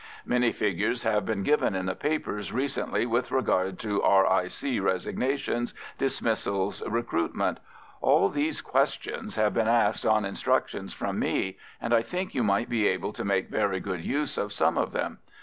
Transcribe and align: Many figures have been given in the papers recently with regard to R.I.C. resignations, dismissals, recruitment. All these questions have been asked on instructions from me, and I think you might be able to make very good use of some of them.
Many 0.25 0.51
figures 0.51 1.03
have 1.03 1.27
been 1.27 1.43
given 1.43 1.75
in 1.75 1.85
the 1.85 1.93
papers 1.93 2.51
recently 2.51 3.05
with 3.05 3.29
regard 3.29 3.77
to 3.81 4.01
R.I.C. 4.01 4.79
resignations, 4.79 5.75
dismissals, 5.99 6.81
recruitment. 6.87 7.59
All 8.01 8.27
these 8.29 8.61
questions 8.61 9.35
have 9.35 9.53
been 9.53 9.67
asked 9.67 10.03
on 10.03 10.25
instructions 10.25 10.91
from 10.91 11.19
me, 11.19 11.59
and 11.79 11.93
I 11.93 12.01
think 12.01 12.33
you 12.33 12.43
might 12.43 12.67
be 12.67 12.87
able 12.87 13.13
to 13.13 13.23
make 13.23 13.49
very 13.49 13.79
good 13.79 14.03
use 14.03 14.39
of 14.39 14.51
some 14.51 14.75
of 14.75 14.91
them. 14.91 15.19